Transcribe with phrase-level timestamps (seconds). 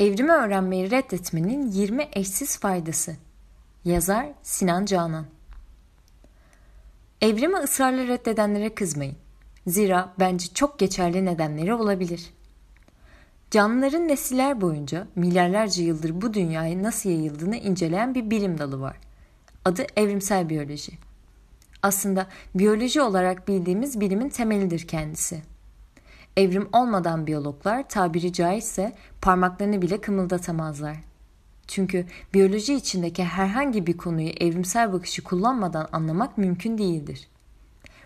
[0.00, 3.16] Evrimi öğrenmeyi reddetmenin 20 eşsiz faydası.
[3.84, 5.26] Yazar Sinan Canan.
[7.20, 9.16] Evrimi ısrarla reddedenlere kızmayın.
[9.66, 12.30] Zira bence çok geçerli nedenleri olabilir.
[13.50, 18.96] Canlıların nesiller boyunca milyarlarca yıldır bu dünyaya nasıl yayıldığını inceleyen bir bilim dalı var.
[19.64, 20.92] Adı evrimsel biyoloji.
[21.82, 25.42] Aslında biyoloji olarak bildiğimiz bilimin temelidir kendisi.
[26.40, 30.96] Evrim olmadan biyologlar tabiri caizse parmaklarını bile kımıldatamazlar.
[31.66, 37.28] Çünkü biyoloji içindeki herhangi bir konuyu evrimsel bakışı kullanmadan anlamak mümkün değildir.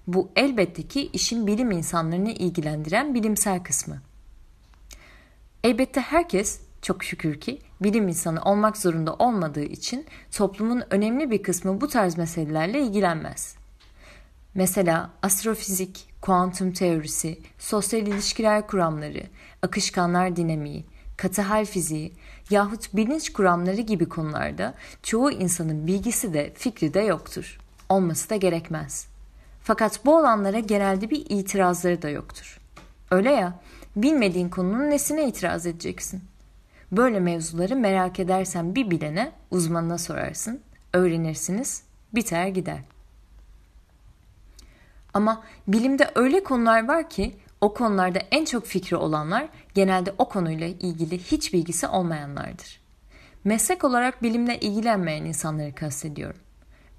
[0.07, 4.03] Bu elbette ki işin bilim insanlarını ilgilendiren bilimsel kısmı.
[5.65, 10.07] Elbette herkes çok şükür ki bilim insanı olmak zorunda olmadığı için
[10.37, 13.64] toplumun önemli bir kısmı bu tarz meselelerle ilgilenmez.
[14.55, 19.23] Mesela astrofizik, kuantum teorisi, sosyal ilişkiler kuramları,
[19.63, 20.85] akışkanlar dinamiği,
[21.17, 22.13] katı hal fiziği
[22.51, 27.59] yahut bilinç kuramları gibi konularda çoğu insanın bilgisi de fikri de yoktur.
[27.89, 29.07] Olması da gerekmez.
[29.63, 32.61] Fakat bu olanlara genelde bir itirazları da yoktur.
[33.11, 33.61] Öyle ya,
[33.97, 36.25] bilmediğin konunun nesine itiraz edeceksin?
[36.93, 40.61] Böyle mevzuları merak edersen bir bilene, uzmanına sorarsın,
[40.93, 41.83] öğrenirsiniz,
[42.15, 42.94] biter gider.
[45.15, 50.67] Ama bilimde öyle konular var ki o konularda en çok fikri olanlar genelde o konuyla
[50.67, 52.81] ilgili hiç bilgisi olmayanlardır.
[53.45, 56.41] Meslek olarak bilimle ilgilenmeyen insanları kastediyorum.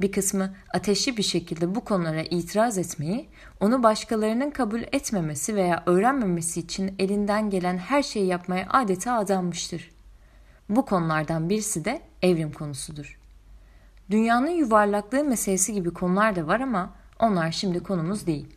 [0.01, 6.59] Bir kısmı ateşli bir şekilde bu konulara itiraz etmeyi, onu başkalarının kabul etmemesi veya öğrenmemesi
[6.59, 9.91] için elinden gelen her şeyi yapmaya adeta adanmıştır.
[10.69, 13.19] Bu konulardan birisi de evrim konusudur.
[14.11, 18.47] Dünyanın yuvarlaklığı meselesi gibi konular da var ama onlar şimdi konumuz değil.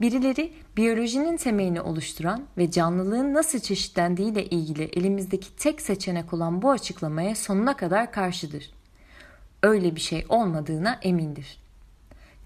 [0.00, 6.70] Birileri biyolojinin temelini oluşturan ve canlılığın nasıl çeşitlendiği ile ilgili elimizdeki tek seçenek olan bu
[6.70, 8.70] açıklamaya sonuna kadar karşıdır.
[9.62, 11.58] Öyle bir şey olmadığına emindir.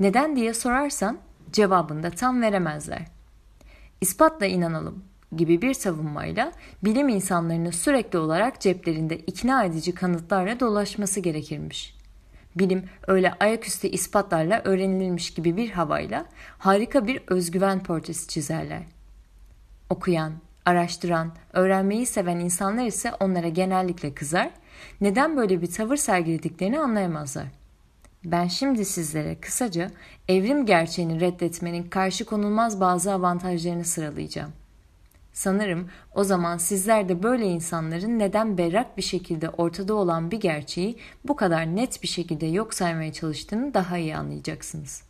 [0.01, 1.19] Neden diye sorarsan
[1.53, 3.07] cevabını da tam veremezler.
[4.01, 5.05] İspatla inanalım
[5.37, 6.53] gibi bir savunmayla
[6.85, 11.96] bilim insanlarının sürekli olarak ceplerinde ikna edici kanıtlarla dolaşması gerekirmiş
[12.57, 16.27] bilim öyle ayaküstü ispatlarla öğrenilmiş gibi bir havayla
[16.59, 18.83] harika bir özgüven portresi çizerler.
[19.91, 20.33] Okuyan,
[20.65, 24.51] araştıran, öğrenmeyi seven insanlar ise onlara genellikle kızar,
[25.01, 27.47] neden böyle bir tavır sergilediklerini anlayamazlar.
[28.25, 29.91] Ben şimdi sizlere kısaca
[30.29, 34.66] evrim gerçeğini reddetmenin karşı konulmaz bazı avantajlarını sıralayacağım.''
[35.37, 40.99] Sanırım o zaman sizler de böyle insanların neden berrak bir şekilde ortada olan bir gerçeği
[41.25, 45.03] bu kadar net bir şekilde yok saymaya çalıştığını daha iyi anlayacaksınız.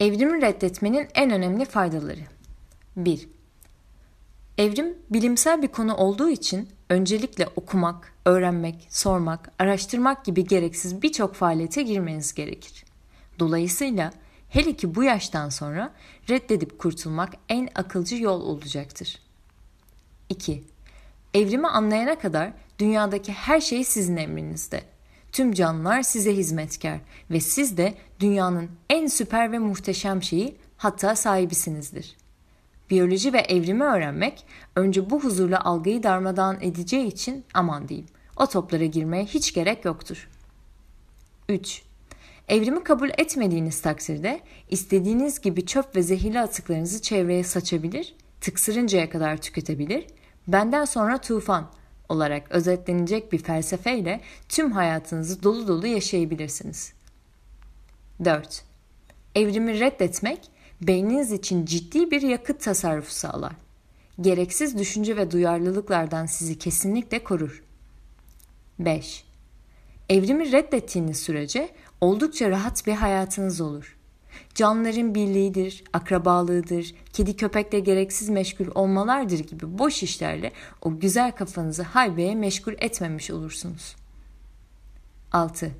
[0.00, 2.20] Evrimi reddetmenin en önemli faydaları
[2.96, 3.28] 1.
[4.58, 11.82] Evrim bilimsel bir konu olduğu için öncelikle okumak, öğrenmek, sormak, araştırmak gibi gereksiz birçok faaliyete
[11.82, 12.84] girmeniz gerekir.
[13.38, 14.12] Dolayısıyla
[14.48, 15.92] hele ki bu yaştan sonra
[16.28, 19.25] reddedip kurtulmak en akılcı yol olacaktır.
[20.30, 20.64] 2.
[21.34, 24.82] Evrimi anlayana kadar dünyadaki her şey sizin emrinizde.
[25.32, 26.98] Tüm canlılar size hizmetkar
[27.30, 32.16] ve siz de dünyanın en süper ve muhteşem şeyi hatta sahibisinizdir.
[32.90, 38.84] Biyoloji ve evrimi öğrenmek önce bu huzurlu algıyı darmadağın edeceği için aman diyeyim o toplara
[38.84, 40.28] girmeye hiç gerek yoktur.
[41.48, 41.82] 3.
[42.48, 50.06] Evrimi kabul etmediğiniz takdirde istediğiniz gibi çöp ve zehirli atıklarınızı çevreye saçabilir, tıksırıncaya kadar tüketebilir
[50.48, 51.70] benden sonra tufan
[52.08, 56.92] olarak özetlenecek bir felsefeyle tüm hayatınızı dolu dolu yaşayabilirsiniz.
[58.24, 58.64] 4.
[59.34, 60.40] Evrimi reddetmek
[60.80, 63.52] beyniniz için ciddi bir yakıt tasarrufu sağlar.
[64.20, 67.62] Gereksiz düşünce ve duyarlılıklardan sizi kesinlikle korur.
[68.78, 69.24] 5.
[70.08, 71.68] Evrimi reddettiğiniz sürece
[72.00, 73.95] oldukça rahat bir hayatınız olur.
[74.54, 80.52] Canlıların birliğidir, akrabalığıdır, kedi köpekle gereksiz meşgul olmalardır gibi boş işlerle
[80.82, 83.96] o güzel kafanızı haybeye meşgul etmemiş olursunuz.
[85.32, 85.70] 6.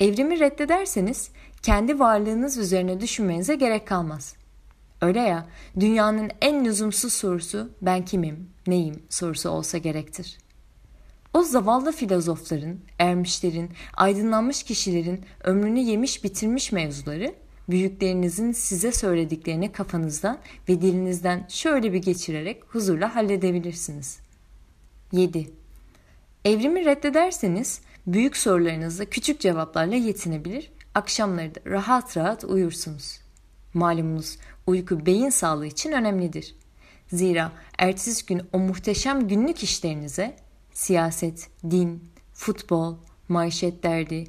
[0.00, 1.30] Evrimi reddederseniz
[1.62, 4.36] kendi varlığınız üzerine düşünmenize gerek kalmaz.
[5.00, 5.46] Öyle ya,
[5.80, 10.38] dünyanın en lüzumsuz sorusu ben kimim, neyim sorusu olsa gerektir.
[11.34, 17.34] O zavallı filozofların, ermişlerin, aydınlanmış kişilerin ömrünü yemiş bitirmiş mevzuları
[17.68, 20.38] büyüklerinizin size söylediklerini kafanızdan
[20.68, 24.18] ve dilinizden şöyle bir geçirerek huzurla halledebilirsiniz.
[25.12, 25.50] 7.
[26.44, 33.20] Evrimi reddederseniz büyük sorularınızda küçük cevaplarla yetinebilir, akşamları da rahat rahat uyursunuz.
[33.74, 36.54] Malumunuz uyku beyin sağlığı için önemlidir.
[37.12, 40.36] Zira ertesi gün o muhteşem günlük işlerinize
[40.72, 42.04] siyaset, din,
[42.34, 42.94] futbol,
[43.28, 44.24] manşet derdi,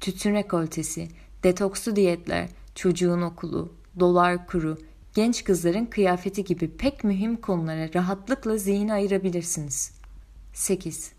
[0.00, 1.08] tütün rekoltesi,
[1.42, 4.78] detokslu diyetler, çocuğun okulu, dolar kuru,
[5.14, 9.92] genç kızların kıyafeti gibi pek mühim konulara rahatlıkla zihin ayırabilirsiniz.
[10.52, 11.12] 8.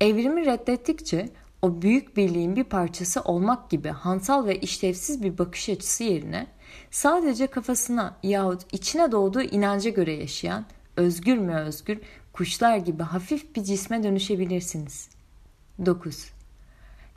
[0.00, 1.28] Evrimi reddettikçe
[1.62, 6.46] o büyük birliğin bir parçası olmak gibi hantal ve işlevsiz bir bakış açısı yerine
[6.90, 10.66] sadece kafasına yahut içine doğduğu inanca göre yaşayan,
[10.96, 11.98] özgür mü özgür,
[12.32, 15.08] kuşlar gibi hafif bir cisme dönüşebilirsiniz.
[15.86, 16.32] 9.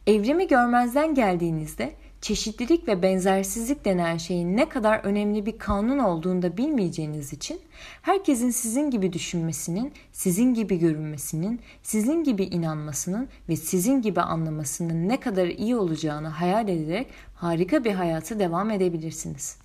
[0.07, 6.57] Evrimi görmezden geldiğinizde çeşitlilik ve benzersizlik denen şeyin ne kadar önemli bir kanun olduğunu da
[6.57, 7.59] bilmeyeceğiniz için
[8.01, 15.19] herkesin sizin gibi düşünmesinin, sizin gibi görünmesinin, sizin gibi inanmasının ve sizin gibi anlamasının ne
[15.19, 19.57] kadar iyi olacağını hayal ederek harika bir hayatı devam edebilirsiniz.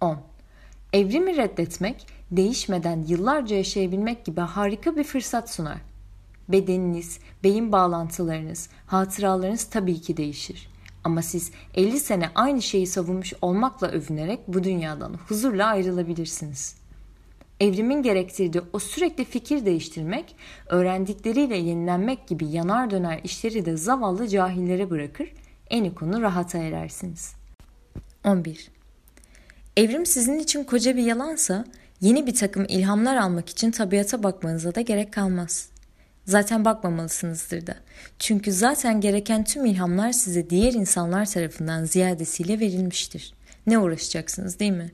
[0.00, 0.18] 10.
[0.92, 5.78] Evrimi reddetmek, değişmeden yıllarca yaşayabilmek gibi harika bir fırsat sunar.
[6.48, 10.71] Bedeniniz, beyin bağlantılarınız, hatıralarınız tabii ki değişir.
[11.04, 16.74] Ama siz 50 sene aynı şeyi savunmuş olmakla övünerek bu dünyadan huzurla ayrılabilirsiniz.
[17.60, 24.90] Evrimin gerektirdiği o sürekli fikir değiştirmek, öğrendikleriyle yenilenmek gibi yanar döner işleri de zavallı cahillere
[24.90, 25.32] bırakır,
[25.70, 27.32] en konu rahata erersiniz.
[28.24, 28.70] 11.
[29.76, 31.64] Evrim sizin için koca bir yalansa,
[32.00, 35.71] yeni bir takım ilhamlar almak için tabiata bakmanıza da gerek kalmaz.
[36.26, 37.74] Zaten bakmamalısınızdır da.
[38.18, 43.34] Çünkü zaten gereken tüm ilhamlar size diğer insanlar tarafından ziyadesiyle verilmiştir.
[43.66, 44.90] Ne uğraşacaksınız değil mi?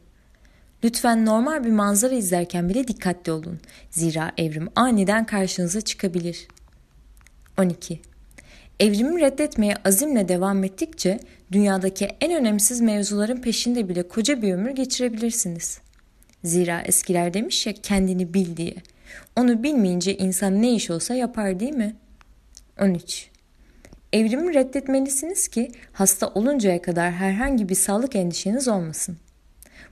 [0.85, 3.61] Lütfen normal bir manzara izlerken bile dikkatli olun.
[3.91, 6.49] Zira evrim aniden karşınıza çıkabilir.
[7.59, 8.01] 12.
[8.81, 11.21] Evrimi reddetmeye azimle devam ettikçe
[11.53, 15.81] dünyadaki en önemsiz mevzuların peşinde bile koca bir ömür geçirebilirsiniz.
[16.45, 18.75] Zira eskiler demiş ya kendini bil diye.
[19.37, 21.97] Onu bilmeyince insan ne iş olsa yapar değil mi?
[22.81, 23.31] 13.
[24.13, 29.17] Evrimi reddetmelisiniz ki hasta oluncaya kadar herhangi bir sağlık endişeniz olmasın.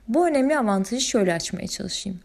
[0.07, 2.19] Bu önemli avantajı şöyle açmaya çalışayım.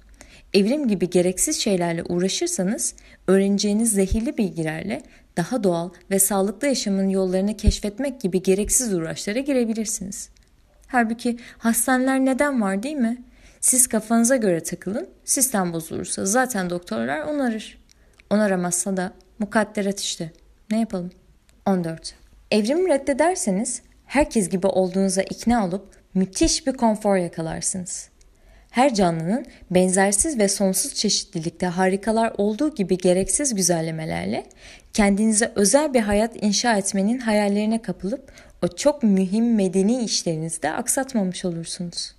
[0.54, 2.94] Evrim gibi gereksiz şeylerle uğraşırsanız
[3.26, 5.02] öğreneceğiniz zehirli bilgilerle
[5.36, 10.28] daha doğal ve sağlıklı yaşamın yollarını keşfetmek gibi gereksiz uğraşlara girebilirsiniz.
[10.86, 13.22] Halbuki hastaneler neden var değil mi?
[13.62, 17.78] Siz kafanıza göre takılın, sistem bozulursa zaten doktorlar onarır.
[18.30, 20.32] Onaramazsa da mukadderat işte.
[20.70, 21.10] Ne yapalım?
[21.66, 22.14] 14.
[22.50, 28.08] Evrimi reddederseniz herkes gibi olduğunuza ikna olup müthiş bir konfor yakalarsınız.
[28.70, 34.46] Her canlının benzersiz ve sonsuz çeşitlilikte harikalar olduğu gibi gereksiz güzellemelerle
[34.92, 38.32] kendinize özel bir hayat inşa etmenin hayallerine kapılıp
[38.62, 42.14] o çok mühim medeni işlerinizde aksatmamış olursunuz.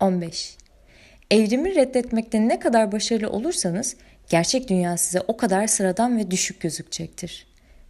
[0.00, 0.63] 15.
[1.34, 3.96] Evrimi reddetmekte ne kadar başarılı olursanız
[4.28, 7.46] gerçek dünya size o kadar sıradan ve düşük gözükecektir.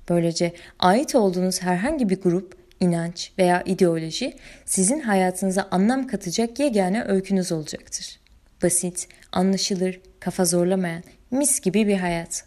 [0.08, 7.52] Böylece ait olduğunuz herhangi bir grup, inanç veya ideoloji sizin hayatınıza anlam katacak yegane öykünüz
[7.52, 8.20] olacaktır.
[8.62, 12.44] Basit, anlaşılır, kafa zorlamayan, mis gibi bir hayat.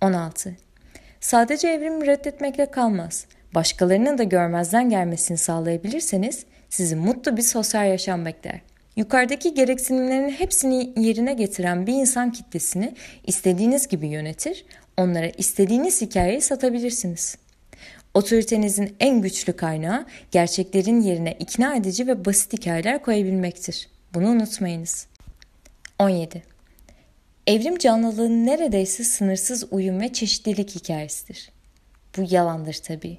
[0.00, 0.56] 16.
[1.20, 3.26] Sadece evrimi reddetmekle kalmaz.
[3.54, 8.69] Başkalarının da görmezden gelmesini sağlayabilirseniz sizi mutlu bir sosyal yaşam bekler.
[9.00, 12.94] Yukarıdaki gereksinimlerin hepsini yerine getiren bir insan kitlesini
[13.26, 14.64] istediğiniz gibi yönetir,
[14.96, 17.36] onlara istediğiniz hikayeyi satabilirsiniz.
[18.14, 23.88] Otoritenizin en güçlü kaynağı gerçeklerin yerine ikna edici ve basit hikayeler koyabilmektir.
[24.14, 25.06] Bunu unutmayınız.
[25.98, 26.42] 17.
[27.46, 31.50] Evrim canlılığının neredeyse sınırsız uyum ve çeşitlilik hikayesidir.
[32.16, 33.18] Bu yalandır tabii.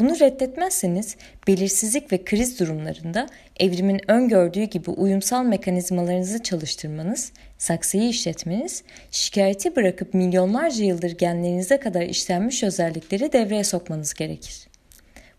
[0.00, 1.16] Bunu reddetmezseniz
[1.46, 3.26] belirsizlik ve kriz durumlarında
[3.60, 12.62] evrimin öngördüğü gibi uyumsal mekanizmalarınızı çalıştırmanız, saksıyı işletmeniz, şikayeti bırakıp milyonlarca yıldır genlerinize kadar işlenmiş
[12.62, 14.68] özellikleri devreye sokmanız gerekir.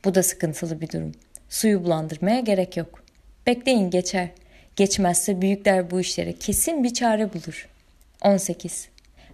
[0.06, 1.12] Bu da sıkıntılı bir durum.
[1.50, 3.04] Suyu bulandırmaya gerek yok.
[3.48, 4.28] Bekleyin geçer.
[4.76, 7.68] Geçmezse büyükler bu işlere kesin bir çare bulur.
[8.22, 8.88] 18.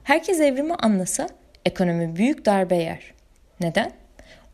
[0.04, 1.30] Herkes evrimi anlasa
[1.66, 3.14] ekonomi büyük darbe yer.
[3.60, 4.07] Neden?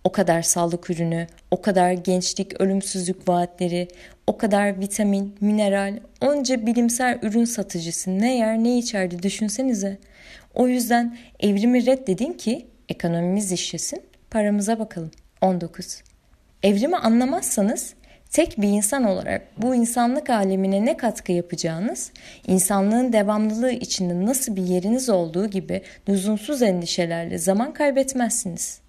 [0.03, 3.87] O kadar sağlık ürünü, o kadar gençlik, ölümsüzlük vaatleri,
[4.27, 9.97] o kadar vitamin, mineral, onca bilimsel ürün satıcısı ne yer ne içerdi düşünsenize.
[10.53, 15.11] O yüzden evrimi reddedin ki ekonomimiz işlesin, paramıza bakalım.
[15.41, 16.03] 19.
[16.63, 17.93] Evrimi anlamazsanız
[18.31, 22.11] tek bir insan olarak bu insanlık alemine ne katkı yapacağınız,
[22.47, 28.82] insanlığın devamlılığı içinde nasıl bir yeriniz olduğu gibi lüzumsuz endişelerle zaman kaybetmezsiniz.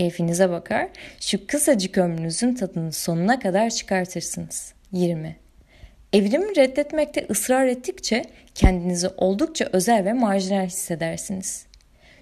[0.00, 0.88] Keyfinize bakar,
[1.20, 4.72] şu kısacık ömrünüzün tadını sonuna kadar çıkartırsınız.
[4.92, 5.36] 20.
[6.12, 11.66] Evrimi reddetmekte ısrar ettikçe kendinizi oldukça özel ve marjinal hissedersiniz.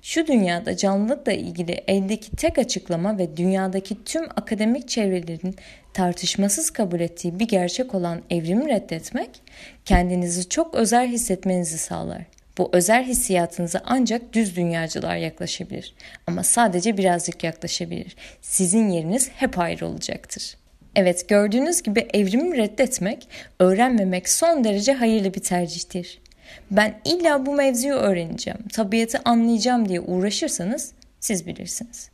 [0.03, 5.57] Şu dünyada canlılıkla ilgili eldeki tek açıklama ve dünyadaki tüm akademik çevrelerin
[5.95, 9.31] tartışmasız kabul ettiği bir gerçek olan evrimi reddetmek
[9.85, 12.38] kendinizi çok özel hissetmenizi sağlar.
[12.59, 15.95] Bu özel hissiyatınıza ancak düz dünyacılar yaklaşabilir
[16.27, 18.17] ama sadece birazcık yaklaşabilir.
[18.43, 20.57] Sizin yeriniz hep ayrı olacaktır.
[20.97, 26.21] Evet gördüğünüz gibi evrimi reddetmek, öğrenmemek son derece hayırlı bir tercihtir.
[26.71, 32.11] Ben illa bu mevzuyu öğreneceğim, tabiatı anlayacağım diye uğraşırsanız siz bilirsiniz.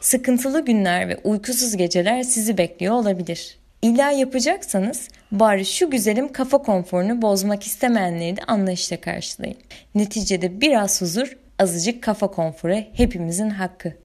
[0.00, 3.58] Sıkıntılı günler ve uykusuz geceler sizi bekliyor olabilir.
[3.84, 9.56] İlla yapacaksanız bari şu güzelim kafa konforunu bozmak istemeyenleri de anlayışla karşılayın.
[9.94, 13.94] Neticede biraz huzur, azıcık kafa konforu hepimizin hakkı.